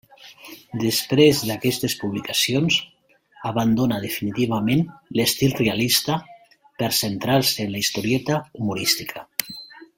Després 0.83 1.41
d'aquestes 1.49 1.95
publicacions, 2.03 2.77
abandona 3.51 4.01
definitivament 4.07 4.83
l'estil 5.21 5.55
realista 5.63 6.19
per 6.63 6.91
a 6.91 6.93
centrar-se 7.05 7.67
en 7.67 7.75
la 7.77 7.87
historieta 7.87 8.43
humorística. 8.63 9.29